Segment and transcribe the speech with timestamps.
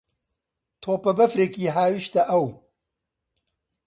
[0.81, 2.45] تۆپەبەفرێکی هاوێشتە ئەو.